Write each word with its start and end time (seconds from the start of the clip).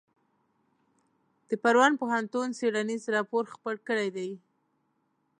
د 1.49 1.49
براون 1.63 1.91
پوهنتون 2.01 2.47
څیړنیز 2.59 3.03
راپور 3.15 3.43
خپور 3.53 3.75
کړی 3.87 4.09
دی. 4.17 4.29